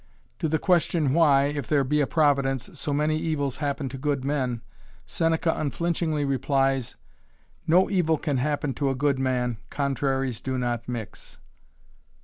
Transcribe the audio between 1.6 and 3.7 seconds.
there be a providence, so many evils